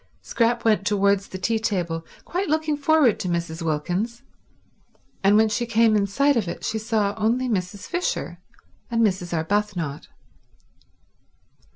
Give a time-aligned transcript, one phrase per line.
[0.23, 3.61] Scrap went towards the tea table quite looking forward to Mrs.
[3.61, 4.23] Wilkins;
[5.23, 7.85] and when she came in sight of it she saw only Mrs.
[7.85, 8.39] Fisher
[8.89, 9.31] and Mrs.
[9.31, 10.07] Arbuthnot.